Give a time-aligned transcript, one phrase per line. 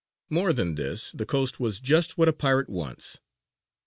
[0.35, 3.19] _)]More than this, the coast was just what a pirate wants.